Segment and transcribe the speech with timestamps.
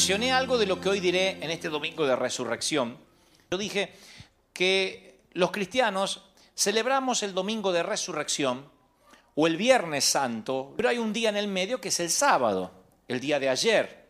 [0.00, 2.96] mencioné algo de lo que hoy diré en este domingo de resurrección?
[3.50, 3.92] Yo dije
[4.54, 6.22] que los cristianos
[6.56, 8.64] celebramos el domingo de resurrección
[9.34, 12.70] o el viernes santo, pero hay un día en el medio que es el sábado,
[13.08, 14.08] el día de ayer.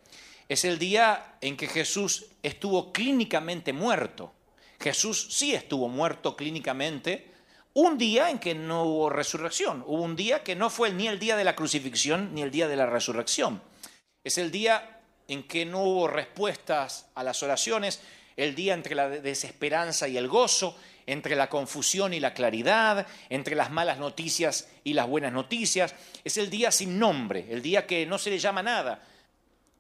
[0.49, 4.33] Es el día en que Jesús estuvo clínicamente muerto.
[4.79, 7.33] Jesús sí estuvo muerto clínicamente,
[7.75, 11.19] un día en que no hubo resurrección, hubo un día que no fue ni el
[11.19, 13.61] día de la crucifixión ni el día de la resurrección.
[14.23, 15.00] Es el día
[15.31, 18.01] en que no hubo respuestas a las oraciones,
[18.37, 23.55] el día entre la desesperanza y el gozo, entre la confusión y la claridad, entre
[23.55, 25.95] las malas noticias y las buenas noticias.
[26.25, 29.05] Es el día sin nombre, el día que no se le llama nada.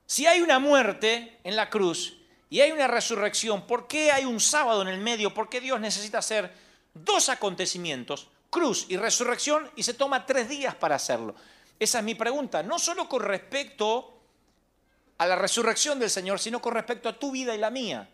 [0.06, 2.17] Si hay una muerte en la cruz
[2.48, 5.34] y hay una resurrección, ¿por qué hay un sábado en el medio?
[5.34, 6.53] ¿Por qué Dios necesita hacer
[6.95, 11.34] dos acontecimientos, cruz y resurrección, y se toma tres días para hacerlo?
[11.77, 14.20] Esa es mi pregunta, no solo con respecto
[15.21, 18.09] a la resurrección del Señor, sino con respecto a tu vida y la mía.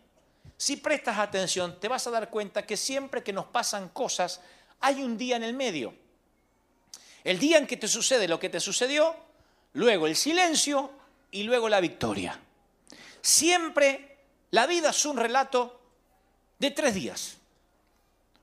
[0.57, 4.41] Si prestas atención, te vas a dar cuenta que siempre que nos pasan cosas,
[4.81, 5.95] hay un día en el medio.
[7.23, 9.15] El día en que te sucede lo que te sucedió,
[9.71, 10.91] luego el silencio
[11.31, 12.37] y luego la victoria.
[13.21, 14.17] Siempre
[14.51, 15.79] la vida es un relato
[16.59, 17.37] de tres días.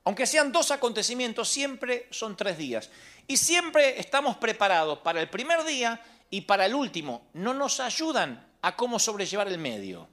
[0.05, 2.89] Aunque sean dos acontecimientos, siempre son tres días.
[3.27, 6.01] Y siempre estamos preparados para el primer día
[6.31, 7.27] y para el último.
[7.33, 10.07] No nos ayudan a cómo sobrellevar el medio,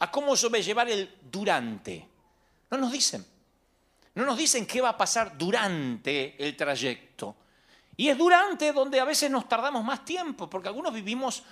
[0.00, 2.04] a cómo sobrellevar el durante.
[2.68, 3.24] No nos dicen.
[4.16, 7.36] No nos dicen qué va a pasar durante el trayecto.
[7.96, 11.44] Y es durante donde a veces nos tardamos más tiempo, porque algunos vivimos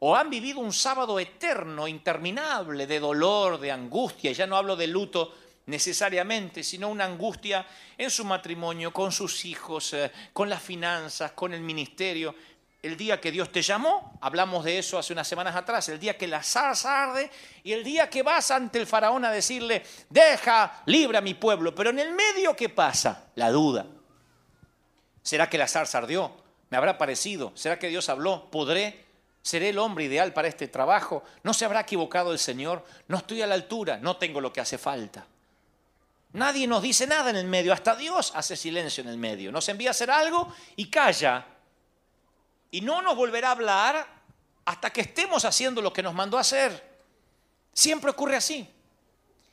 [0.00, 4.32] o han vivido un sábado eterno, interminable, de dolor, de angustia.
[4.32, 5.32] Ya no hablo de luto
[5.66, 7.64] necesariamente, sino una angustia
[7.96, 12.34] en su matrimonio, con sus hijos, eh, con las finanzas, con el ministerio.
[12.80, 16.16] El día que Dios te llamó, hablamos de eso hace unas semanas atrás, el día
[16.16, 17.28] que la zarza arde
[17.64, 21.74] y el día que vas ante el faraón a decirle, deja, libra a mi pueblo.
[21.74, 23.30] Pero en el medio, ¿qué pasa?
[23.34, 23.84] La duda.
[25.22, 26.32] ¿Será que la zarza ardió?
[26.70, 27.50] ¿Me habrá parecido?
[27.56, 28.48] ¿Será que Dios habló?
[28.50, 29.04] ¿Podré?
[29.42, 31.24] ¿Seré el hombre ideal para este trabajo?
[31.42, 32.84] ¿No se habrá equivocado el Señor?
[33.08, 33.96] ¿No estoy a la altura?
[33.96, 35.26] ¿No tengo lo que hace falta?
[36.34, 39.50] Nadie nos dice nada en el medio, hasta Dios hace silencio en el medio.
[39.50, 41.44] Nos envía a hacer algo y calla.
[42.70, 44.06] Y no nos volverá a hablar
[44.64, 47.00] hasta que estemos haciendo lo que nos mandó a hacer.
[47.72, 48.68] Siempre ocurre así.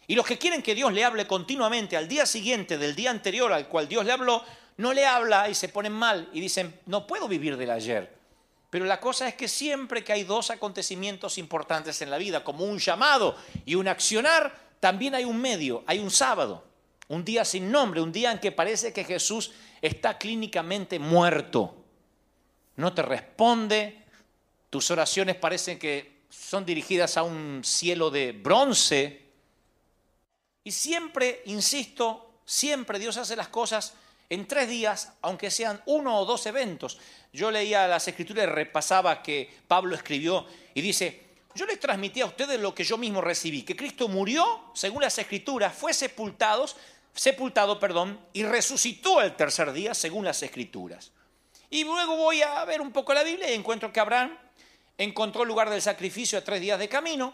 [0.08, 3.52] Y los que quieren que Dios le hable continuamente al día siguiente del día anterior
[3.52, 4.44] al cual Dios le habló,
[4.78, 8.14] no le habla y se ponen mal y dicen, no puedo vivir del ayer.
[8.70, 12.66] Pero la cosa es que siempre que hay dos acontecimientos importantes en la vida, como
[12.66, 16.66] un llamado y un accionar, también hay un medio, hay un sábado,
[17.08, 21.85] un día sin nombre, un día en que parece que Jesús está clínicamente muerto.
[22.78, 24.04] No te responde,
[24.70, 29.22] tus oraciones parecen que son dirigidas a un cielo de bronce.
[30.64, 33.94] Y siempre, insisto, siempre Dios hace las cosas
[34.30, 36.98] en tres días, aunque sean uno o dos eventos.
[37.32, 41.22] Yo leía las escrituras y repasaba que Pablo escribió y dice,
[41.54, 45.18] yo les transmití a ustedes lo que yo mismo recibí, que Cristo murió, según las
[45.18, 46.66] escrituras, fue sepultado,
[47.14, 51.12] sepultado, perdón, y resucitó el tercer día, según las escrituras.
[51.76, 54.38] Y luego voy a ver un poco la Biblia y encuentro que Abraham
[54.98, 57.34] encontró el lugar del sacrificio a tres días de camino,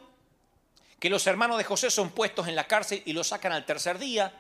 [1.00, 4.00] que los hermanos de José son puestos en la cárcel y lo sacan al tercer
[4.00, 4.34] día,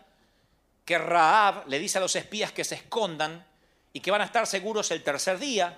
[0.85, 3.45] que Raab le dice a los espías que se escondan
[3.93, 5.77] y que van a estar seguros el tercer día.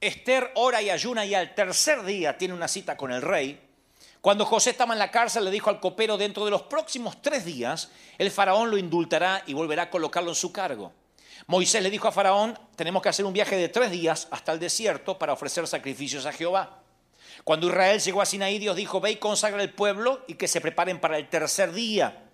[0.00, 3.60] Esther ora y ayuna y al tercer día tiene una cita con el rey.
[4.22, 7.44] Cuando José estaba en la cárcel le dijo al copero, dentro de los próximos tres
[7.44, 10.94] días, el faraón lo indultará y volverá a colocarlo en su cargo.
[11.46, 14.58] Moisés le dijo a Faraón, tenemos que hacer un viaje de tres días hasta el
[14.58, 16.80] desierto para ofrecer sacrificios a Jehová.
[17.44, 20.60] Cuando Israel llegó a Sinaí, Dios dijo, ve y consagra el pueblo y que se
[20.60, 22.24] preparen para el tercer día.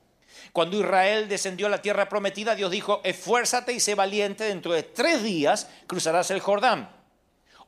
[0.52, 4.82] Cuando Israel descendió a la tierra prometida, Dios dijo, esfuérzate y sé valiente, dentro de
[4.82, 6.90] tres días cruzarás el Jordán.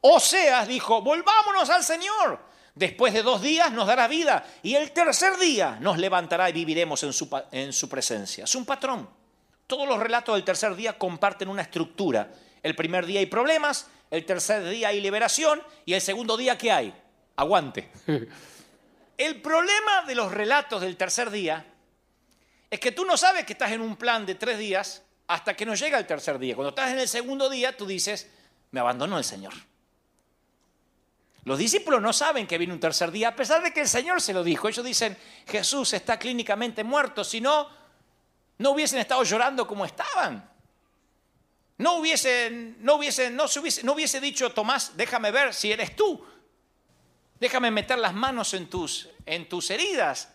[0.01, 2.41] Oseas dijo, volvámonos al Señor.
[2.75, 7.03] Después de dos días nos dará vida y el tercer día nos levantará y viviremos
[7.03, 8.45] en su, en su presencia.
[8.45, 9.18] Es un patrón.
[9.69, 12.33] Todos los relatos del tercer día comparten una estructura.
[12.63, 16.73] El primer día hay problemas, el tercer día hay liberación y el segundo día ¿qué
[16.73, 16.95] hay?
[17.37, 17.91] aguante.
[19.19, 21.67] El problema de los relatos del tercer día
[22.71, 25.67] es que tú no sabes que estás en un plan de tres días hasta que
[25.67, 26.55] no llega el tercer día.
[26.55, 28.31] Cuando estás en el segundo día, tú dices,
[28.71, 29.55] me abandonó el Señor.
[31.43, 34.23] Los discípulos no saben que viene un tercer día, a pesar de que el Señor
[34.23, 34.69] se lo dijo.
[34.69, 35.17] Ellos dicen,
[35.49, 37.69] Jesús está clínicamente muerto, si no,
[38.59, 40.49] no hubiesen estado llorando como estaban.
[41.79, 46.25] No hubiesen, no hubiese, no, hubiese, no hubiese dicho, Tomás, déjame ver si eres tú.
[47.39, 50.35] Déjame meter las manos en tus, en tus heridas.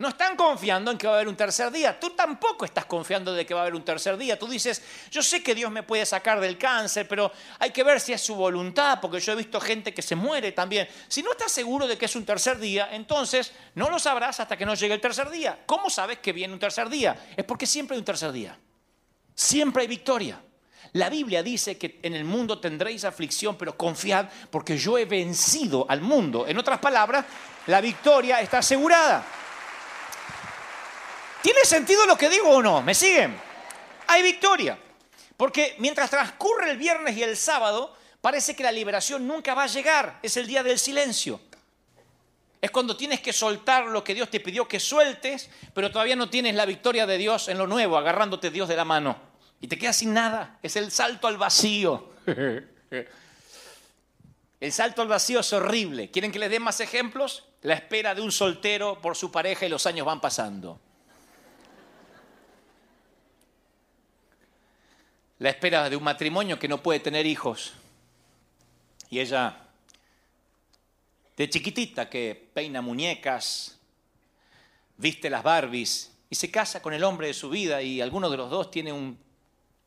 [0.00, 2.00] No están confiando en que va a haber un tercer día.
[2.00, 4.38] Tú tampoco estás confiando de que va a haber un tercer día.
[4.38, 8.00] Tú dices, yo sé que Dios me puede sacar del cáncer, pero hay que ver
[8.00, 10.88] si es su voluntad, porque yo he visto gente que se muere también.
[11.06, 14.56] Si no estás seguro de que es un tercer día, entonces no lo sabrás hasta
[14.56, 15.58] que no llegue el tercer día.
[15.66, 17.34] ¿Cómo sabes que viene un tercer día?
[17.36, 18.58] Es porque siempre hay un tercer día.
[19.34, 20.40] Siempre hay victoria.
[20.94, 25.84] La Biblia dice que en el mundo tendréis aflicción, pero confiad porque yo he vencido
[25.90, 26.46] al mundo.
[26.48, 27.26] En otras palabras,
[27.66, 29.39] la victoria está asegurada.
[31.42, 32.82] ¿Tiene sentido lo que digo o no?
[32.82, 33.36] ¿Me siguen?
[34.06, 34.78] Hay victoria.
[35.36, 39.68] Porque mientras transcurre el viernes y el sábado, parece que la liberación nunca va a
[39.68, 40.18] llegar.
[40.22, 41.40] Es el día del silencio.
[42.60, 46.28] Es cuando tienes que soltar lo que Dios te pidió que sueltes, pero todavía no
[46.28, 49.16] tienes la victoria de Dios en lo nuevo, agarrándote Dios de la mano.
[49.62, 50.58] Y te quedas sin nada.
[50.62, 52.10] Es el salto al vacío.
[54.60, 56.10] El salto al vacío es horrible.
[56.10, 57.44] ¿Quieren que les dé más ejemplos?
[57.62, 60.78] La espera de un soltero por su pareja y los años van pasando.
[65.40, 67.72] La espera de un matrimonio que no puede tener hijos.
[69.08, 69.56] Y ella,
[71.36, 73.78] de chiquitita, que peina muñecas,
[74.98, 78.36] viste las Barbies y se casa con el hombre de su vida y alguno de
[78.36, 79.18] los dos tiene un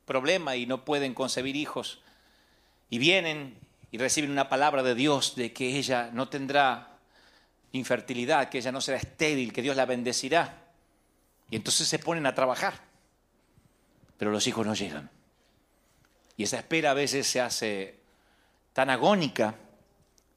[0.06, 2.02] problema y no pueden concebir hijos.
[2.90, 3.56] Y vienen
[3.92, 6.98] y reciben una palabra de Dios de que ella no tendrá
[7.74, 10.64] infertilidad, que ella no será estéril, que Dios la bendecirá.
[11.52, 12.74] Y entonces se ponen a trabajar,
[14.18, 15.12] pero los hijos no llegan.
[16.38, 18.00] Y esa espera a veces se hace
[18.74, 19.56] tan agónica,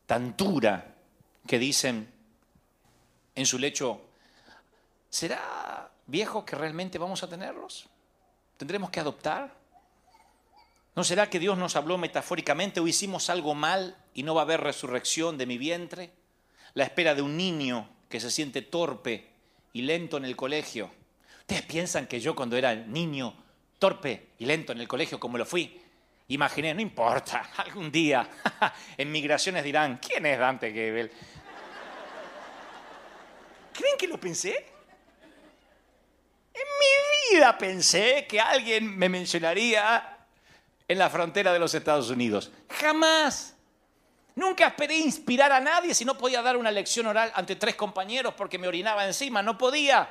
[0.06, 0.94] tan dura,
[1.46, 2.12] que dicen
[3.34, 4.00] en su lecho,
[5.08, 7.88] ¿será viejo que realmente vamos a tenerlos?
[8.56, 9.54] ¿Tendremos que adoptar?
[10.94, 14.44] ¿No será que Dios nos habló metafóricamente o hicimos algo mal y no va a
[14.44, 16.10] haber resurrección de mi vientre?
[16.75, 19.28] La espera de un niño que se siente torpe
[19.72, 20.90] y lento en el colegio.
[21.40, 23.34] ¿Ustedes piensan que yo cuando era niño,
[23.78, 25.81] torpe y lento en el colegio como lo fui,
[26.28, 28.28] Imaginé, no importa, algún día
[28.96, 31.12] en migraciones dirán, ¿quién es Dante Gebel?
[33.73, 34.55] ¿Creen que lo pensé?
[36.55, 40.17] En mi vida pensé que alguien me mencionaría
[40.88, 42.50] en la frontera de los Estados Unidos.
[42.70, 43.55] Jamás.
[44.34, 48.34] Nunca esperé inspirar a nadie si no podía dar una lección oral ante tres compañeros
[48.34, 50.08] porque me orinaba encima, no podía.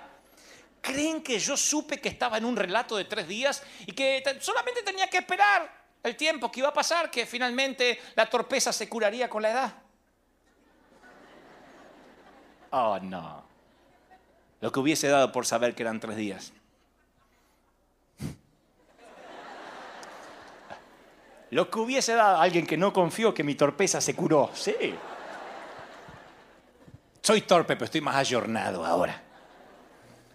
[0.82, 4.84] ¿Creen que yo supe que estaba en un relato de tres días y que solamente
[4.84, 9.28] tenía que esperar el tiempo que iba a pasar, que finalmente la torpeza se curaría
[9.28, 9.74] con la edad.
[12.70, 13.44] Oh, no.
[14.62, 16.54] Lo que hubiese dado por saber que eran tres días.
[21.50, 24.52] Lo que hubiese dado a alguien que no confió que mi torpeza se curó.
[24.54, 24.96] Sí.
[27.22, 29.24] Soy torpe, pero estoy más ayornado ahora.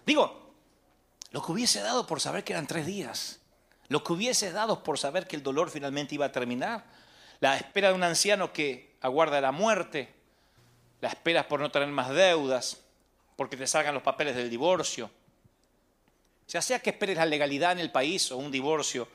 [0.05, 0.53] Digo,
[1.31, 3.40] lo que hubiese dado por saber que eran tres días
[3.91, 6.85] lo que hubiese dado por saber que el dolor finalmente iba a terminar,
[7.41, 10.07] la espera de un anciano que aguarda la muerte,
[11.01, 12.79] la espera por no tener más deudas,
[13.35, 15.11] porque te salgan los papeles del divorcio.
[16.47, 19.09] Ya sea que esperes la legalidad en el país o un divorcio,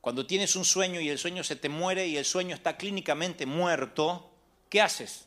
[0.00, 3.44] cuando tienes un sueño y el sueño se te muere y el sueño está clínicamente
[3.44, 4.30] muerto,
[4.70, 5.26] ¿qué haces?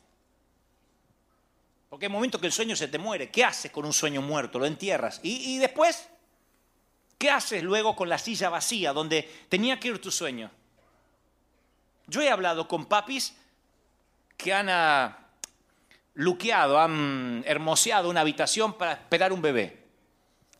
[1.88, 4.58] Porque hay momento que el sueño se te muere, ¿qué haces con un sueño muerto?
[4.58, 5.20] Lo entierras.
[5.22, 6.08] ¿Y, y después?
[7.24, 10.50] ¿Qué haces luego con la silla vacía donde tenía que ir tu sueño?
[12.06, 13.34] Yo he hablado con papis
[14.36, 15.16] que han ah,
[16.12, 19.84] luqueado, han hermoseado una habitación para esperar un bebé.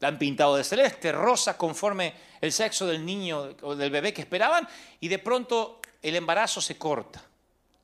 [0.01, 4.23] La han pintado de celeste, rosa, conforme el sexo del niño o del bebé que
[4.23, 4.67] esperaban,
[5.01, 7.23] y de pronto el embarazo se corta.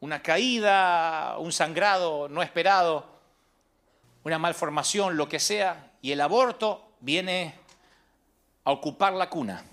[0.01, 3.21] Una caída, un sangrado no esperado,
[4.25, 7.61] una malformación, lo que sea, y el aborto viene
[8.65, 9.65] a ocupar la cuna.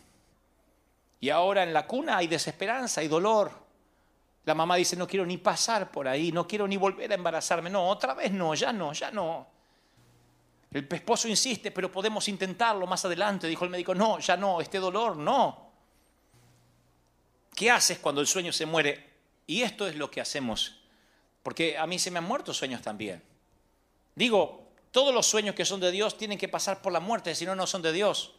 [1.20, 3.52] Y ahora en la cuna hay desesperanza, hay dolor.
[4.46, 7.70] La mamá dice, no quiero ni pasar por ahí, no quiero ni volver a embarazarme.
[7.70, 9.48] No, otra vez no, ya no, ya no.
[10.72, 13.48] El esposo insiste, pero podemos intentarlo más adelante.
[13.48, 15.68] Dijo el médico, no, ya no, este dolor, no.
[17.56, 19.10] ¿Qué haces cuando el sueño se muere?
[19.48, 20.78] Y esto es lo que hacemos
[21.48, 23.24] porque a mí se me han muerto sueños también.
[24.16, 27.46] Digo, todos los sueños que son de Dios tienen que pasar por la muerte, si
[27.46, 28.34] no, no son de Dios.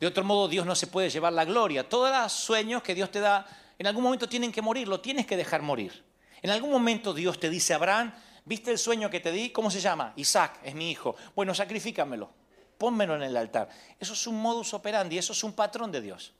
[0.00, 1.88] De otro modo, Dios no se puede llevar la gloria.
[1.88, 3.46] Todos los sueños que Dios te da,
[3.78, 6.04] en algún momento tienen que morir, lo tienes que dejar morir.
[6.42, 8.12] En algún momento Dios te dice, Abraham,
[8.44, 9.50] ¿viste el sueño que te di?
[9.50, 10.12] ¿Cómo se llama?
[10.16, 11.16] Isaac, es mi hijo.
[11.34, 12.30] Bueno, sacrifícamelo,
[12.76, 13.70] pónmelo en el altar.
[13.98, 16.34] Eso es un modus operandi, eso es un patrón de Dios.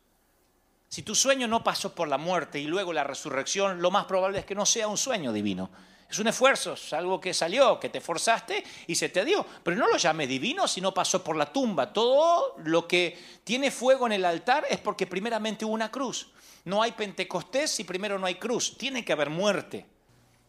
[0.89, 4.39] Si tu sueño no pasó por la muerte y luego la resurrección, lo más probable
[4.39, 5.71] es que no sea un sueño divino.
[6.09, 9.45] Es un esfuerzo, es algo que salió, que te forzaste y se te dio.
[9.63, 11.93] Pero no lo llames divino si no pasó por la tumba.
[11.93, 16.29] Todo lo que tiene fuego en el altar es porque primeramente hubo una cruz.
[16.65, 18.77] No hay Pentecostés si primero no hay cruz.
[18.79, 19.87] Tiene que haber muerte.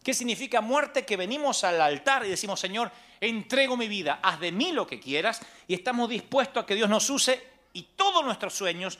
[0.02, 1.04] ¿Qué significa muerte?
[1.04, 5.00] Que venimos al altar y decimos, Señor, entrego mi vida, haz de mí lo que
[5.00, 8.98] quieras y estamos dispuestos a que Dios nos use y todos nuestros sueños,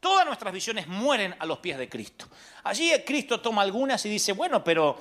[0.00, 2.26] todas nuestras visiones mueren a los pies de Cristo.
[2.64, 5.00] Allí Cristo toma algunas y dice, bueno, pero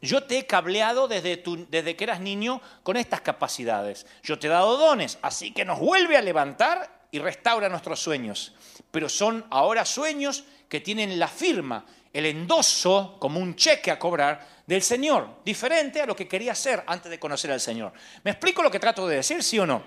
[0.00, 4.06] yo te he cableado desde, desde que eras niño con estas capacidades.
[4.22, 8.54] Yo te he dado dones, así que nos vuelve a levantar y restaura nuestros sueños.
[8.90, 14.46] Pero son ahora sueños que tienen la firma, el endoso como un cheque a cobrar
[14.66, 17.92] del Señor, diferente a lo que quería hacer antes de conocer al Señor.
[18.22, 19.82] ¿Me explico lo que trato de decir, sí o no?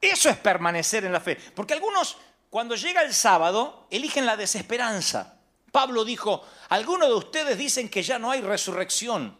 [0.00, 1.36] Eso es permanecer en la fe.
[1.54, 2.16] Porque algunos,
[2.48, 5.39] cuando llega el sábado, eligen la desesperanza.
[5.70, 9.36] Pablo dijo, algunos de ustedes dicen que ya no hay resurrección.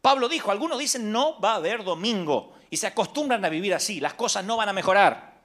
[0.00, 4.00] Pablo dijo, algunos dicen no va a haber domingo y se acostumbran a vivir así,
[4.00, 5.38] las cosas no van a mejorar.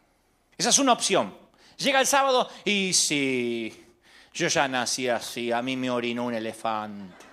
[0.57, 1.35] Esa es una opción.
[1.77, 3.85] Llega el sábado y si
[4.33, 7.25] yo ya nací así, a mí me orinó un elefante.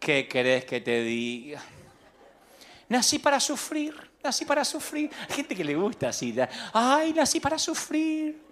[0.00, 1.62] ¿Qué querés que te diga?
[2.88, 5.10] Nací para sufrir, nací para sufrir.
[5.28, 6.34] Hay gente que le gusta así,
[6.72, 8.47] ay, nací para sufrir.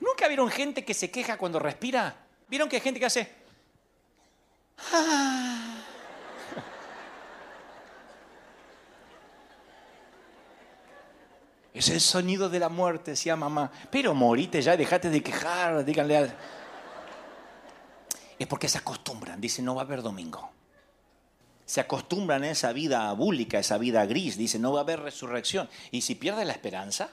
[0.00, 2.16] ¿Nunca vieron gente que se queja cuando respira?
[2.48, 3.32] ¿Vieron que hay gente que hace...
[4.92, 5.60] Ah"?
[11.72, 13.70] Es el sonido de la muerte, decía mamá.
[13.90, 16.36] Pero morite ya, dejate de quejar, díganle a...
[18.38, 20.50] Es porque se acostumbran, dicen, no va a haber domingo.
[21.64, 25.68] Se acostumbran a esa vida abúlica, esa vida gris, dicen, no va a haber resurrección.
[25.90, 27.10] Y si pierde la esperanza,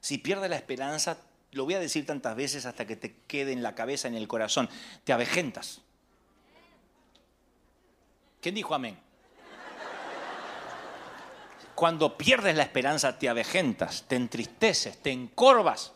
[0.00, 1.18] si pierde la esperanza,
[1.54, 4.28] lo voy a decir tantas veces hasta que te quede en la cabeza, en el
[4.28, 4.68] corazón,
[5.04, 5.80] te avejentas.
[8.40, 8.98] ¿Quién dijo amén?
[11.74, 15.92] Cuando pierdes la esperanza te avejentas, te entristeces, te encorvas.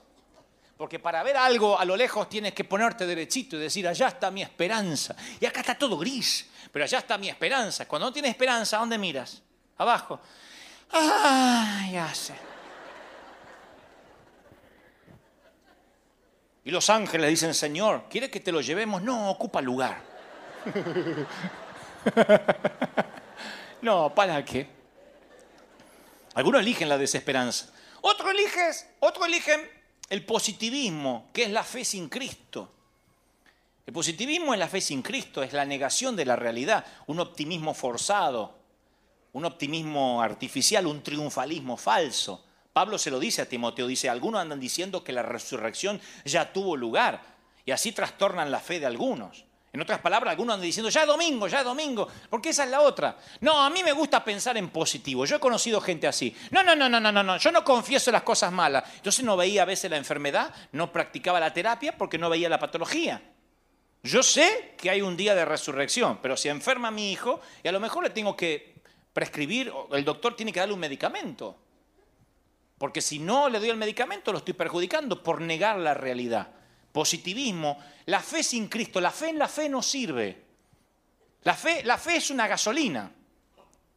[0.77, 4.31] Porque para ver algo a lo lejos tienes que ponerte derechito y decir, allá está
[4.31, 5.15] mi esperanza.
[5.41, 7.87] Y acá está todo gris, pero allá está mi esperanza.
[7.87, 9.43] Cuando no tienes esperanza, ¿a dónde miras?
[9.77, 10.21] Abajo.
[10.93, 12.35] Ah, ya sé.
[16.69, 19.01] Y los ángeles dicen, Señor, ¿quiere que te lo llevemos?
[19.01, 20.03] No, ocupa lugar.
[23.81, 24.69] no, ¿para qué?
[26.35, 27.73] Algunos eligen la desesperanza.
[28.03, 28.71] Otros eligen,
[29.01, 29.67] otro eligen
[30.11, 32.71] el positivismo, que es la fe sin Cristo.
[33.87, 37.73] El positivismo es la fe sin Cristo, es la negación de la realidad, un optimismo
[37.73, 38.59] forzado,
[39.33, 42.45] un optimismo artificial, un triunfalismo falso.
[42.79, 46.77] Pablo se lo dice a Timoteo, dice, algunos andan diciendo que la resurrección ya tuvo
[46.77, 47.21] lugar
[47.65, 49.45] y así trastornan la fe de algunos.
[49.73, 52.71] En otras palabras, algunos andan diciendo, ya es domingo, ya es domingo, porque esa es
[52.71, 53.19] la otra.
[53.41, 55.25] No, a mí me gusta pensar en positivo.
[55.25, 56.33] Yo he conocido gente así.
[56.53, 57.37] No, no, no, no, no, no, no.
[57.37, 58.85] yo no confieso las cosas malas.
[58.95, 62.61] Entonces no veía a veces la enfermedad, no practicaba la terapia porque no veía la
[62.61, 63.21] patología.
[64.05, 67.73] Yo sé que hay un día de resurrección, pero si enferma mi hijo, y a
[67.73, 68.83] lo mejor le tengo que
[69.13, 71.57] prescribir, el doctor tiene que darle un medicamento.
[72.79, 76.49] Porque si no le doy el medicamento, lo estoy perjudicando por negar la realidad.
[76.93, 80.45] Positivismo, la fe sin Cristo, la fe en la fe no sirve.
[81.43, 83.11] La fe, la fe es una gasolina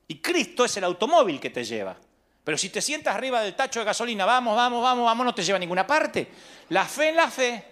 [0.07, 1.95] y Cristo es el automóvil que te lleva.
[2.43, 5.43] Pero si te sientas arriba del tacho de gasolina, vamos, vamos, vamos, vamos, no te
[5.43, 6.27] lleva a ninguna parte.
[6.69, 7.65] La fe en la fe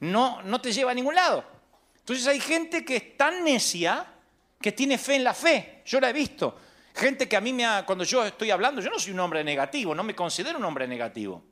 [0.00, 1.44] no, no te lleva a ningún lado.
[1.98, 4.06] Entonces hay gente que es tan necia
[4.60, 5.82] que tiene fe en la fe.
[5.84, 6.58] Yo la he visto.
[6.94, 9.42] Gente que a mí me ha, cuando yo estoy hablando, yo no soy un hombre
[9.42, 11.42] negativo, no me considero un hombre negativo.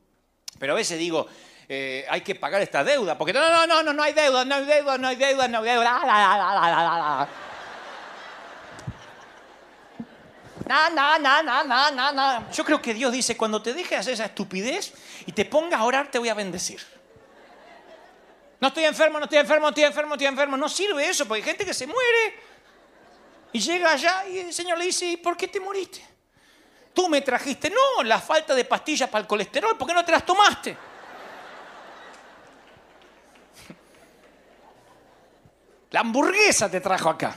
[0.59, 1.27] Pero a veces digo,
[1.69, 4.55] eh, hay que pagar esta deuda, porque no, no, no, no, no hay deuda, no
[4.55, 7.29] hay deuda, no hay deuda, no hay deuda.
[10.69, 12.53] No, no, no, no, no, no, no.
[12.53, 14.95] Yo creo que Dios dice, cuando te dejes hacer esa estupidez
[15.27, 16.81] y te pongas a orar, te voy a bendecir.
[18.61, 20.57] No estoy enfermo, no estoy enfermo, no estoy enfermo, no estoy enfermo.
[20.57, 22.52] No sirve eso, porque hay gente que se muere
[23.53, 26.05] y llega allá y el Señor le dice, ¿y por qué te moriste?
[26.95, 30.13] Tú me trajiste, no, la falta de pastillas para el colesterol, ¿por qué no te
[30.13, 30.77] las tomaste?
[35.91, 37.37] La hamburguesa te trajo acá.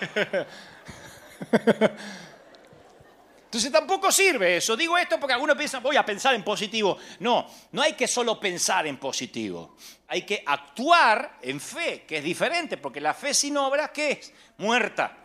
[3.54, 4.76] Entonces tampoco sirve eso.
[4.76, 6.98] Digo esto porque algunos piensan, voy a pensar en positivo.
[7.20, 9.76] No, no hay que solo pensar en positivo.
[10.08, 14.32] Hay que actuar en fe, que es diferente, porque la fe sin obras, ¿qué es?
[14.58, 15.16] Muerta.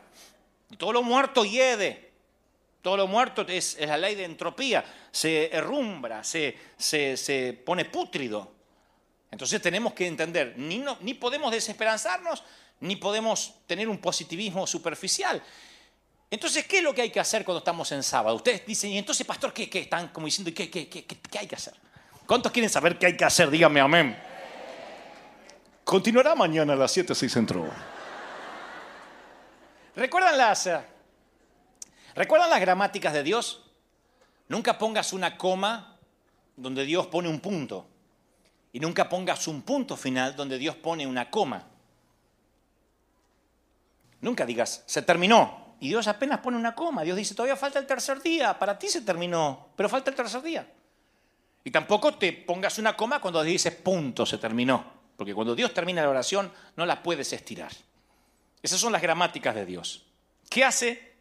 [0.70, 2.12] Y todo lo muerto hiede.
[2.84, 4.86] Todo lo muerto es, es la ley de entropía.
[5.12, 8.52] Se herrumbra, se, se, se pone pútrido.
[9.32, 12.44] Entonces tenemos que entender, ni, no- ni podemos desesperanzarnos,
[12.82, 15.42] ni podemos tener un positivismo superficial.
[16.32, 18.36] Entonces, ¿qué es lo que hay que hacer cuando estamos en sábado?
[18.36, 19.68] Ustedes dicen, y entonces, pastor, ¿qué?
[19.70, 19.80] qué?
[19.80, 21.74] Están como diciendo, ¿qué, qué, qué, qué- qué hay que hacer?
[22.28, 23.50] ¿Cuántos quieren saber qué hay que hacer?
[23.50, 24.16] Díganme amén.
[25.84, 27.68] Continuará mañana a las 7, 6 centro.
[29.96, 30.80] ¿Recuerdan las, eh,
[32.14, 33.64] ¿Recuerdan las gramáticas de Dios?
[34.48, 35.98] Nunca pongas una coma
[36.56, 37.88] donde Dios pone un punto.
[38.72, 41.64] Y nunca pongas un punto final donde Dios pone una coma.
[44.22, 45.59] Nunca digas, se terminó.
[45.80, 47.04] Y Dios apenas pone una coma.
[47.04, 48.58] Dios dice, todavía falta el tercer día.
[48.58, 50.70] Para ti se terminó, pero falta el tercer día.
[51.64, 55.00] Y tampoco te pongas una coma cuando dices punto, se terminó.
[55.16, 57.72] Porque cuando Dios termina la oración, no la puedes estirar.
[58.62, 60.06] Esas son las gramáticas de Dios.
[60.50, 61.14] ¿Qué hace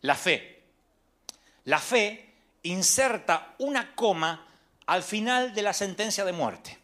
[0.00, 0.62] la fe?
[1.64, 4.46] La fe inserta una coma
[4.86, 6.78] al final de la sentencia de muerte.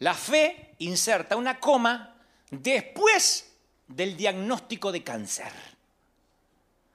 [0.00, 2.16] La fe inserta una coma
[2.50, 3.47] después
[3.88, 5.52] del diagnóstico de cáncer.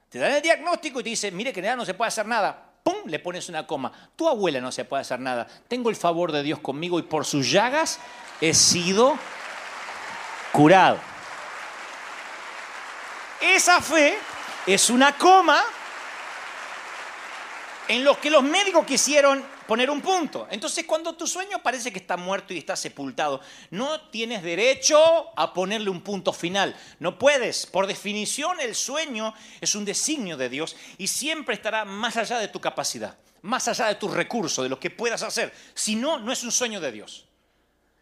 [0.10, 2.70] Te dan el diagnóstico y te dicen, mire que ya no se puede hacer nada.
[2.84, 2.96] ¡Pum!
[3.06, 3.92] Le pones una coma.
[4.16, 5.48] Tu abuela no se puede hacer nada.
[5.68, 8.00] Tengo el favor de Dios conmigo y por sus llagas
[8.40, 9.18] he sido
[10.52, 11.00] curado.
[13.42, 14.18] Esa fe
[14.68, 15.62] es una coma
[17.88, 20.48] en los que los médicos quisieron poner un punto.
[20.50, 24.98] Entonces, cuando tu sueño parece que está muerto y está sepultado, no tienes derecho
[25.38, 26.76] a ponerle un punto final.
[27.00, 27.66] No puedes.
[27.66, 32.48] Por definición, el sueño es un designio de Dios y siempre estará más allá de
[32.48, 35.54] tu capacidad, más allá de tus recursos, de lo que puedas hacer.
[35.74, 37.26] Si no, no es un sueño de Dios.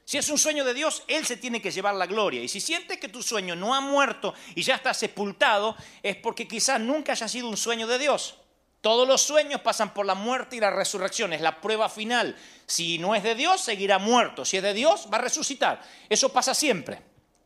[0.06, 2.44] Si es un sueño de Dios, Él se tiene que llevar la gloria.
[2.44, 6.48] Y si sientes que tu sueño no ha muerto y ya está sepultado, es porque
[6.48, 8.36] quizás nunca haya sido un sueño de Dios.
[8.82, 12.36] Todos los sueños pasan por la muerte y la resurrección, es la prueba final.
[12.66, 14.44] Si no es de Dios, seguirá muerto.
[14.44, 15.82] Si es de Dios, va a resucitar.
[16.10, 17.00] Eso pasa siempre,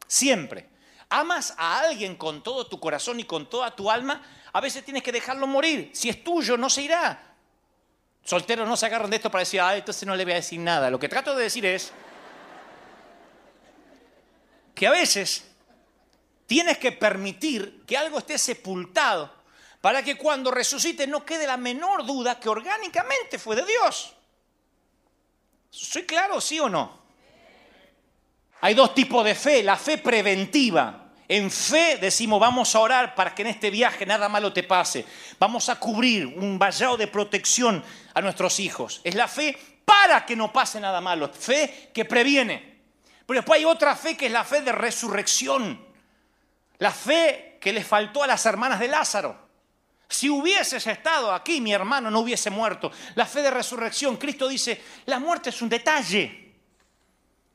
[0.08, 0.70] siempre.
[1.10, 5.04] Amas a alguien con todo tu corazón y con toda tu alma, a veces tienes
[5.04, 5.92] que dejarlo morir.
[5.94, 7.36] Si es tuyo, no se irá.
[8.24, 10.60] Solteros no se agarran de esto para decir, ah, entonces no le voy a decir
[10.60, 10.90] nada.
[10.90, 11.92] Lo que trato de decir es
[14.74, 15.46] que a veces
[16.48, 19.32] tienes que permitir que algo esté sepultado
[19.86, 24.16] para que cuando resucite no quede la menor duda que orgánicamente fue de Dios.
[25.70, 27.02] ¿Soy claro, sí o no?
[28.62, 31.12] Hay dos tipos de fe, la fe preventiva.
[31.28, 35.06] En fe decimos, vamos a orar para que en este viaje nada malo te pase.
[35.38, 37.84] Vamos a cubrir un vallado de protección
[38.16, 39.02] a nuestros hijos.
[39.04, 41.30] Es la fe para que no pase nada malo.
[41.32, 42.80] Fe que previene.
[43.28, 45.80] Pero después hay otra fe que es la fe de resurrección.
[46.80, 49.45] La fe que le faltó a las hermanas de Lázaro.
[50.08, 52.92] Si hubieses estado aquí, mi hermano no hubiese muerto.
[53.16, 56.54] La fe de resurrección, Cristo dice, la muerte es un detalle.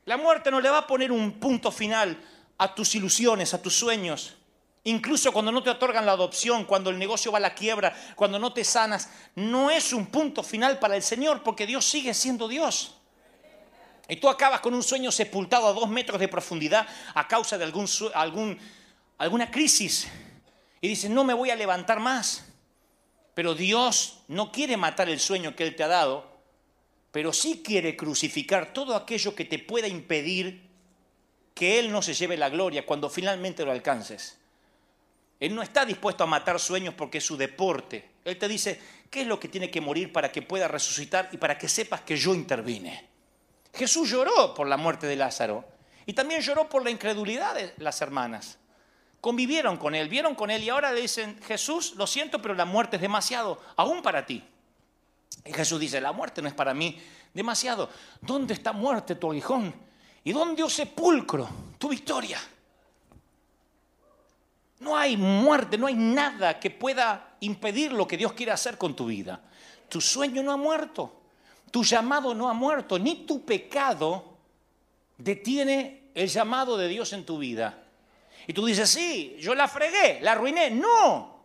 [0.05, 2.21] La muerte no le va a poner un punto final
[2.59, 4.37] a tus ilusiones, a tus sueños.
[4.85, 8.39] Incluso cuando no te otorgan la adopción, cuando el negocio va a la quiebra, cuando
[8.39, 12.49] no te sanas, no es un punto final para el Señor porque Dios sigue siendo
[12.49, 12.97] Dios.
[14.09, 17.65] Y tú acabas con un sueño sepultado a dos metros de profundidad a causa de
[19.19, 20.09] alguna crisis.
[20.81, 22.45] Y dices, no me voy a levantar más.
[23.35, 26.31] Pero Dios no quiere matar el sueño que Él te ha dado,
[27.12, 30.69] pero sí quiere crucificar todo aquello que te pueda impedir
[31.55, 34.38] que Él no se lleve la gloria cuando finalmente lo alcances.
[35.38, 38.11] Él no está dispuesto a matar sueños porque es su deporte.
[38.25, 38.79] Él te dice,
[39.11, 42.03] ¿qué es lo que tiene que morir para que pueda resucitar y para que sepas
[42.03, 43.09] que yo intervine?
[43.73, 45.64] Jesús lloró por la muerte de Lázaro
[46.05, 48.59] y también lloró por la incredulidad de las hermanas.
[49.21, 52.65] Convivieron con él, vieron con él y ahora le dicen, Jesús, lo siento, pero la
[52.65, 54.43] muerte es demasiado, aún para ti.
[55.45, 56.99] Y Jesús dice, la muerte no es para mí
[57.35, 57.91] demasiado.
[58.21, 59.75] ¿Dónde está muerte tu aguijón?
[60.25, 62.39] ¿Y dónde, oh sepulcro, tu victoria?
[64.81, 68.97] No hay muerte, no hay nada que pueda impedir lo que Dios quiere hacer con
[68.97, 69.43] tu vida.
[69.89, 71.21] Tu sueño no ha muerto,
[71.71, 74.39] tu llamado no ha muerto, ni tu pecado
[75.19, 77.80] detiene el llamado de Dios en tu vida.
[78.46, 80.70] Y tú dices, sí, yo la fregué, la arruiné.
[80.70, 81.40] No.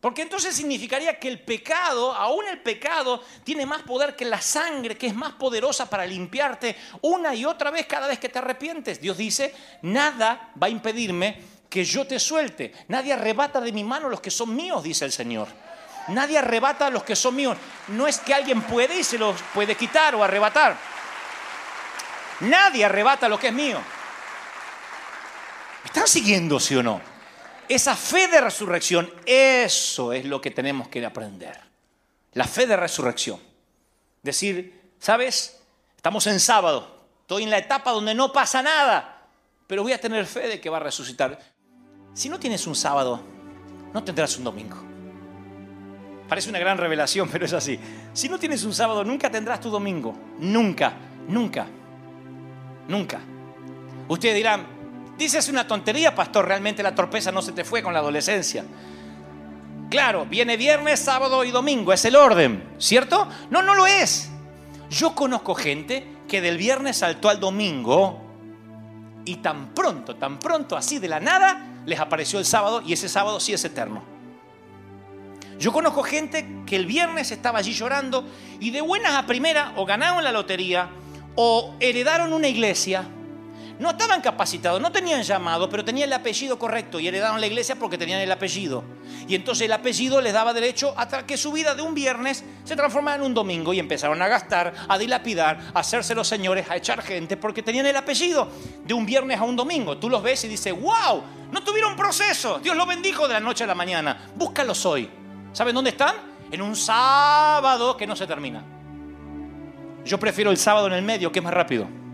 [0.00, 4.96] Porque entonces significaría que el pecado, aún el pecado, tiene más poder que la sangre,
[4.96, 9.00] que es más poderosa para limpiarte una y otra vez cada vez que te arrepientes.
[9.00, 12.72] Dios dice, nada va a impedirme que yo te suelte.
[12.88, 15.48] Nadie arrebata de mi mano los que son míos, dice el Señor.
[16.08, 17.56] Nadie arrebata a los que son míos.
[17.88, 20.76] No es que alguien puede y se los puede quitar o arrebatar.
[22.40, 23.80] Nadie arrebata lo que es mío.
[25.86, 27.00] ¿Me están siguiendo, sí o no?
[27.68, 31.56] Esa fe de resurrección, eso es lo que tenemos que aprender.
[32.32, 33.38] La fe de resurrección.
[34.20, 35.60] Decir, ¿sabes?
[35.94, 37.06] Estamos en sábado.
[37.20, 39.28] Estoy en la etapa donde no pasa nada.
[39.68, 41.38] Pero voy a tener fe de que va a resucitar.
[42.14, 43.20] Si no tienes un sábado,
[43.94, 44.78] no tendrás un domingo.
[46.28, 47.78] Parece una gran revelación, pero es así.
[48.12, 50.18] Si no tienes un sábado, nunca tendrás tu domingo.
[50.40, 50.94] Nunca,
[51.28, 51.68] nunca,
[52.88, 53.20] nunca.
[54.08, 54.75] Ustedes dirán,
[55.18, 58.64] dices una tontería, pastor, realmente la torpeza no se te fue con la adolescencia.
[59.90, 63.28] Claro, viene viernes, sábado y domingo, es el orden, ¿cierto?
[63.50, 64.30] No, no lo es.
[64.90, 68.20] Yo conozco gente que del viernes saltó al domingo
[69.24, 73.08] y tan pronto, tan pronto, así de la nada, les apareció el sábado y ese
[73.08, 74.02] sábado sí es eterno.
[75.58, 78.24] Yo conozco gente que el viernes estaba allí llorando
[78.60, 80.90] y de buenas a primera o ganaron la lotería
[81.34, 83.08] o heredaron una iglesia.
[83.78, 87.76] No estaban capacitados, no tenían llamado, pero tenían el apellido correcto y heredaron la iglesia
[87.76, 88.82] porque tenían el apellido.
[89.28, 92.74] Y entonces el apellido les daba derecho a que su vida de un viernes se
[92.74, 96.76] transformara en un domingo y empezaron a gastar, a dilapidar, a hacerse los señores, a
[96.76, 98.48] echar gente porque tenían el apellido
[98.84, 99.98] de un viernes a un domingo.
[99.98, 103.64] Tú los ves y dices, wow, no tuvieron proceso, Dios los bendijo de la noche
[103.64, 104.30] a la mañana.
[104.34, 105.10] Búscalos hoy.
[105.52, 106.14] ¿Saben dónde están?
[106.50, 108.64] En un sábado que no se termina.
[110.04, 112.05] Yo prefiero el sábado en el medio, que es más rápido.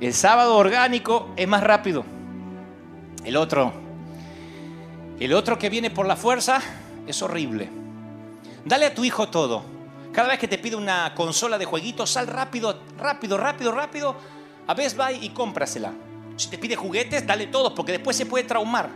[0.00, 2.04] El sábado orgánico es más rápido.
[3.24, 3.72] El otro,
[5.18, 6.60] el otro que viene por la fuerza
[7.06, 7.68] es horrible.
[8.64, 9.62] Dale a tu hijo todo.
[10.12, 14.14] Cada vez que te pide una consola de jueguitos, sal rápido, rápido, rápido, rápido
[14.68, 15.92] a Best Buy y cómprasela.
[16.36, 18.90] Si te pide juguetes, dale todos, porque después se puede traumar.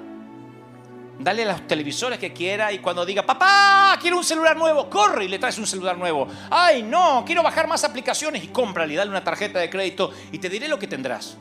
[1.23, 5.27] Dale a los televisores que quiera y cuando diga, papá, quiero un celular nuevo, corre
[5.27, 6.27] y le traes un celular nuevo.
[6.51, 10.49] Ay, no, quiero bajar más aplicaciones y cómprale, dale una tarjeta de crédito y te
[10.49, 11.37] diré lo que tendrás.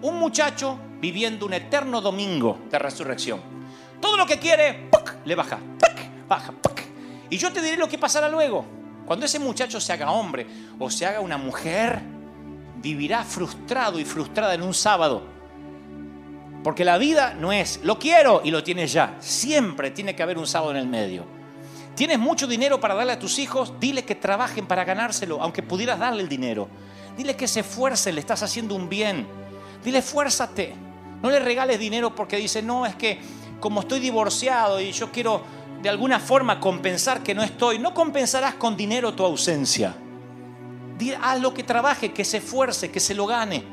[0.00, 3.40] Un muchacho viviendo un eterno domingo de resurrección.
[4.00, 4.88] Todo lo que quiere,
[5.26, 5.58] le baja,
[6.26, 6.54] baja.
[7.28, 8.64] Y yo te diré lo que pasará luego.
[9.06, 10.46] Cuando ese muchacho se haga hombre
[10.78, 12.00] o se haga una mujer,
[12.76, 15.31] vivirá frustrado y frustrada en un sábado.
[16.62, 19.16] Porque la vida no es, lo quiero y lo tienes ya.
[19.20, 21.24] Siempre tiene que haber un sábado en el medio.
[21.94, 25.98] Tienes mucho dinero para darle a tus hijos, dile que trabajen para ganárselo, aunque pudieras
[25.98, 26.68] darle el dinero.
[27.16, 29.26] Dile que se esfuerce, le estás haciendo un bien.
[29.84, 30.74] Dile, esfuérzate.
[31.20, 33.20] No le regales dinero porque dice, no, es que
[33.60, 35.42] como estoy divorciado y yo quiero
[35.82, 39.94] de alguna forma compensar que no estoy, no compensarás con dinero tu ausencia
[41.20, 43.64] haz lo que trabaje, que se esfuerce, que se lo gane.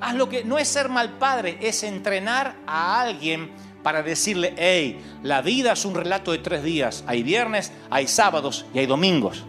[0.00, 3.50] Haz lo que no es ser mal padre, es entrenar a alguien
[3.82, 7.04] para decirle, hey, la vida es un relato de tres días.
[7.06, 9.44] Hay viernes, hay sábados y hay domingos.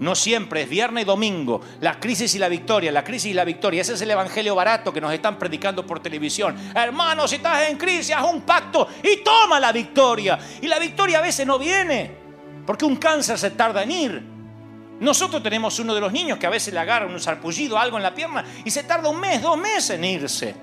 [0.00, 1.60] No siempre es viernes y domingo.
[1.80, 3.82] La crisis y la victoria, la crisis y la victoria.
[3.82, 6.56] Ese es el evangelio barato que nos están predicando por televisión.
[6.74, 10.38] Hermano, si estás en crisis, haz un pacto y toma la victoria.
[10.62, 12.10] Y la victoria a veces no viene.
[12.66, 14.29] Porque un cáncer se tarda en ir.
[15.00, 18.02] Nosotros tenemos uno de los niños que a veces le agarra un sarpullido, algo en
[18.02, 20.54] la pierna, y se tarda un mes, dos meses en irse.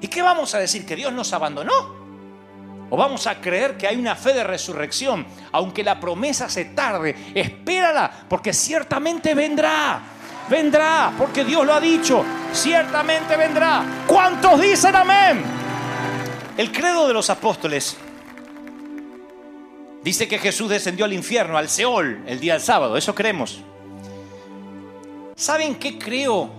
[0.00, 0.84] ¿Y qué vamos a decir?
[0.84, 1.96] ¿Que Dios nos abandonó?
[2.90, 5.26] ¿O vamos a creer que hay una fe de resurrección?
[5.52, 10.00] Aunque la promesa se tarde, espérala, porque ciertamente vendrá.
[10.48, 12.24] Vendrá, porque Dios lo ha dicho.
[12.52, 13.84] Ciertamente vendrá.
[14.06, 15.44] ¿Cuántos dicen amén?
[16.56, 17.96] El credo de los apóstoles
[20.08, 22.96] dice que Jesús descendió al infierno, al Seol, el día del sábado.
[22.96, 23.60] Eso creemos.
[25.36, 26.50] ¿Saben qué creo?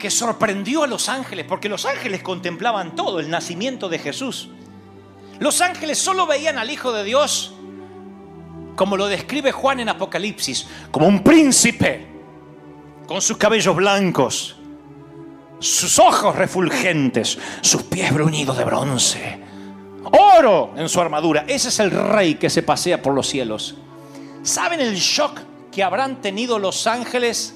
[0.00, 4.48] Que sorprendió a los ángeles, porque los ángeles contemplaban todo, el nacimiento de Jesús.
[5.38, 7.54] Los ángeles solo veían al Hijo de Dios,
[8.74, 12.04] como lo describe Juan en Apocalipsis, como un príncipe,
[13.06, 14.56] con sus cabellos blancos,
[15.60, 19.41] sus ojos refulgentes, sus pies bruñidos de bronce,
[20.04, 21.44] oro en su armadura.
[21.46, 23.76] Ese es el rey que se pasea por los cielos.
[24.42, 27.54] ¿Saben el shock que habrán tenido los ángeles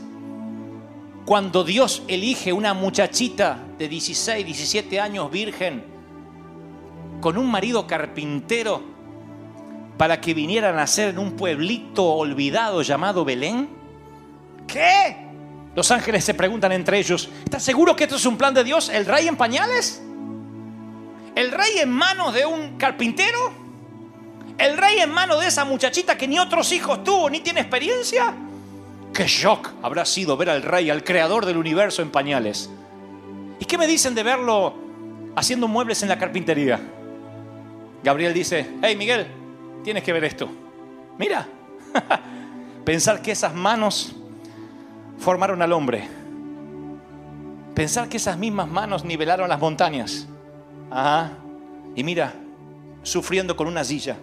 [1.25, 5.85] cuando Dios elige una muchachita de 16, 17 años virgen
[7.21, 8.83] con un marido carpintero
[9.99, 13.69] para que viniera a nacer en un pueblito olvidado llamado Belén?
[14.67, 15.17] ¿Qué?
[15.75, 18.89] Los ángeles se preguntan entre ellos, ¿estás seguro que esto es un plan de Dios?
[18.89, 20.03] ¿El rey en pañales?
[21.37, 23.53] ¿El rey en manos de un carpintero?
[24.57, 28.35] ¿El rey en manos de esa muchachita que ni otros hijos tuvo ni tiene experiencia?
[29.13, 32.71] ¡Qué shock habrá sido ver al rey, al creador del universo en pañales!
[33.61, 34.75] ¿Y qué me dicen de verlo
[35.37, 36.81] haciendo muebles en la carpintería?
[38.03, 39.27] Gabriel dice, hey Miguel,
[39.85, 40.49] tienes que ver esto.
[41.19, 41.47] Mira,
[42.87, 44.17] pensar que esas manos
[45.19, 46.09] formaron al hombre.
[47.75, 50.29] Pensar que esas mismas manos nivelaron las montañas.
[50.91, 51.33] Ajá.
[51.95, 52.35] Y mira,
[53.03, 54.17] sufriendo con una silla.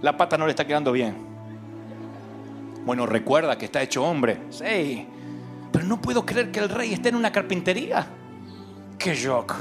[0.00, 1.14] La pata no le está quedando bien.
[2.84, 4.38] Bueno, recuerda que está hecho hombre.
[4.50, 5.06] Sí.
[5.70, 8.06] Pero no puedo creer que el rey esté en una carpintería.
[8.98, 9.54] ¡Qué shock!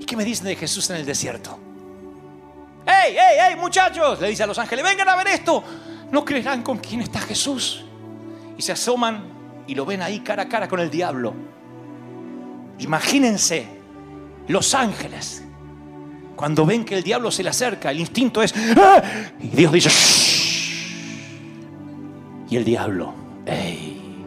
[0.00, 1.58] ¿Y qué me dicen de Jesús en el desierto?
[2.86, 4.20] ¡Ey, ey, ey, muchachos!
[4.20, 5.62] Le dice a los ángeles, vengan a ver esto.
[6.10, 7.84] No creerán con quién está Jesús.
[8.58, 11.34] Y se asoman y lo ven ahí cara a cara con el diablo.
[12.78, 13.73] Imagínense
[14.48, 15.44] los ángeles.
[16.36, 18.54] Cuando ven que el diablo se le acerca, el instinto es...
[18.76, 19.02] ¡Ah!
[19.40, 19.88] Y Dios dice...
[19.88, 20.84] "Shh".
[22.50, 23.14] Y el diablo...
[23.46, 24.24] "Ey,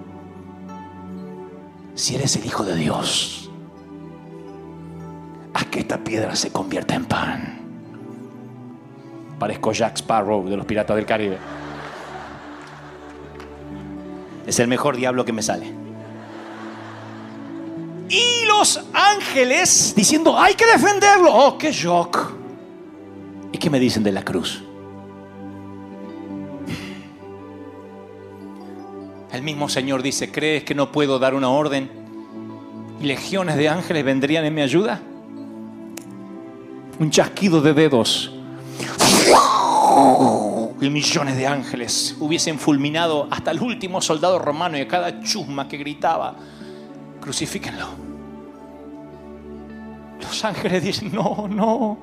[1.95, 3.49] si eres el Hijo de Dios,
[5.53, 7.59] haz que esta piedra se convierta en pan.
[9.39, 11.37] Parezco Jack Sparrow de los Piratas del Caribe.
[14.45, 15.73] Es el mejor diablo que me sale.
[18.09, 21.33] Y los ángeles diciendo, hay que defenderlo.
[21.33, 22.33] Oh, qué shock.
[23.51, 24.63] ¿Y qué me dicen de la cruz?
[29.31, 31.91] El mismo Señor dice, ¿crees que no puedo dar una orden?
[33.01, 35.01] ¿Y legiones de ángeles vendrían en mi ayuda?
[36.99, 38.31] Un chasquido de dedos.
[40.79, 45.67] Y millones de ángeles hubiesen fulminado hasta el último soldado romano y a cada chusma
[45.67, 46.35] que gritaba,
[47.27, 47.87] crucifíquenlo.
[50.21, 51.97] Los ángeles dicen, no, no.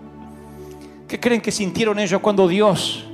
[1.08, 3.06] ¿Qué creen que sintieron ellos cuando Dios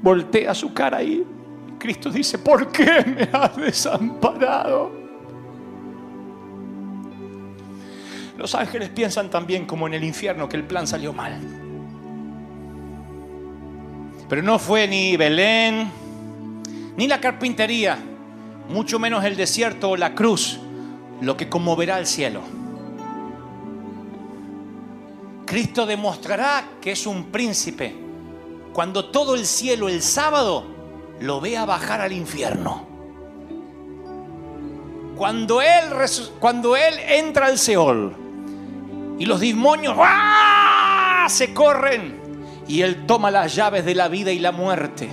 [0.00, 1.26] voltea su cara ahí?
[1.76, 4.92] Cristo dice, ¿por qué me has desamparado?
[8.38, 11.40] Los ángeles piensan también como en el infierno que el plan salió mal.
[14.28, 15.90] Pero no fue ni Belén,
[16.96, 17.98] ni la carpintería,
[18.68, 20.60] mucho menos el desierto o la cruz,
[21.20, 22.42] lo que conmoverá al cielo.
[25.46, 27.94] Cristo demostrará que es un príncipe
[28.72, 30.64] cuando todo el cielo el sábado
[31.20, 32.86] lo vea bajar al infierno.
[35.16, 35.84] Cuando él,
[36.40, 38.14] cuando él entra al Seol
[39.18, 41.26] y los demonios ¡ah!
[41.30, 42.20] se corren
[42.68, 45.08] y él toma las llaves de la vida y la muerte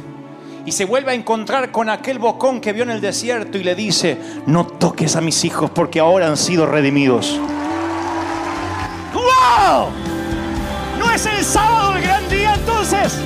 [0.65, 3.75] y se vuelve a encontrar con aquel bocón que vio en el desierto y le
[3.75, 7.39] dice, no toques a mis hijos porque ahora han sido redimidos.
[9.13, 9.89] ¡Wow!
[10.99, 13.17] ¿No es el sábado el gran día entonces?